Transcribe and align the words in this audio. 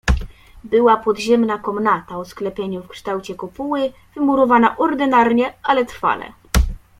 "Była 0.63 0.97
podziemna 0.97 1.57
komnata 1.57 2.17
o 2.17 2.25
sklepieniu 2.25 2.83
w 2.83 2.87
kształcie 2.87 3.35
kopuły, 3.35 3.93
wymurowana 4.15 4.77
ordynarnie 4.77 5.53
ale 5.63 5.85
trwale." 5.85 6.25